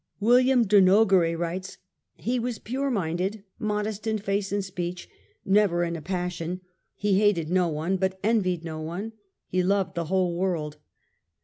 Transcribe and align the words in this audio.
William 0.19 0.63
de 0.65 0.81
Nogaret 0.81 1.37
writes:" 1.37 1.77
He 2.15 2.39
was 2.39 2.57
pure 2.57 2.89
minded, 2.89 3.43
modest 3.59 4.07
in 4.07 4.17
face 4.17 4.51
and 4.51 4.65
speech; 4.65 5.07
never 5.45 5.83
in 5.83 5.95
a 5.95 6.01
passion, 6.01 6.61
he 6.95 7.19
hated 7.19 7.51
no 7.51 7.67
one, 7.67 7.99
he 8.01 8.09
envied 8.23 8.63
no 8.63 8.79
one, 8.81 9.13
he 9.47 9.61
loved 9.61 9.93
the 9.93 10.05
whole 10.05 10.35
world. 10.35 10.77